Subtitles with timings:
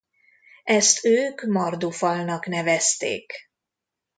[0.63, 3.33] Ezt ők Mardu-fal-nak nevezték.